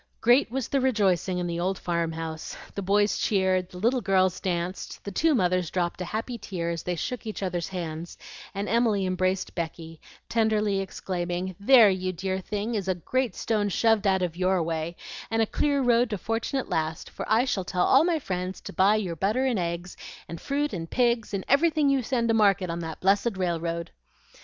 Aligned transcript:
Great 0.19 0.49
was 0.49 0.67
the 0.69 0.81
rejoicing 0.81 1.37
in 1.37 1.45
the 1.45 1.59
old 1.59 1.77
farm 1.77 2.13
house; 2.13 2.57
the 2.73 2.81
boys 2.81 3.19
cheered, 3.19 3.69
the 3.69 3.77
little 3.77 4.01
girls 4.01 4.39
danced, 4.39 5.03
the 5.03 5.11
two 5.11 5.35
mothers 5.35 5.69
dropped 5.69 6.01
a 6.01 6.05
happy 6.05 6.39
tear 6.39 6.71
as 6.71 6.81
they 6.81 6.95
shook 6.95 7.27
each 7.27 7.43
other's 7.43 7.67
hands, 7.67 8.17
and 8.55 8.67
Emily 8.67 9.05
embraced 9.05 9.53
Becky, 9.53 10.01
tenderly 10.27 10.79
exclaiming, 10.79 11.55
"There, 11.59 11.91
you 11.91 12.11
dear 12.13 12.39
thing, 12.39 12.73
is 12.73 12.87
a 12.87 12.95
great 12.95 13.35
stone 13.35 13.69
shoved 13.69 14.07
out 14.07 14.23
of 14.23 14.35
YOUR 14.35 14.63
way, 14.63 14.95
and 15.29 15.39
a 15.39 15.45
clear 15.45 15.83
road 15.83 16.09
to 16.09 16.17
fortune 16.17 16.57
at 16.57 16.67
last; 16.67 17.07
for 17.07 17.23
I 17.31 17.45
shall 17.45 17.63
tell 17.63 17.85
all 17.85 18.03
my 18.03 18.17
friends 18.17 18.59
to 18.61 18.73
buy 18.73 18.95
your 18.95 19.15
butter 19.15 19.45
and 19.45 19.59
eggs, 19.59 19.95
and 20.27 20.41
fruit 20.41 20.73
and 20.73 20.89
pigs, 20.89 21.31
and 21.31 21.45
everything 21.47 21.91
you 21.91 22.01
send 22.01 22.27
to 22.29 22.33
market 22.33 22.71
on 22.71 22.79
that 22.79 23.01
blessed 23.01 23.37
railroad." 23.37 23.91